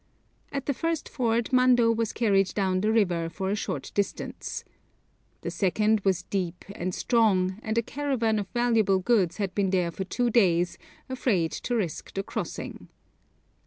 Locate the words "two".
10.03-10.31